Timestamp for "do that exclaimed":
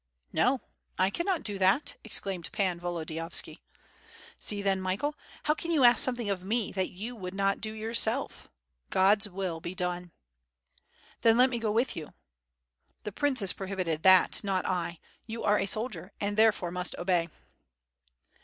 1.43-2.51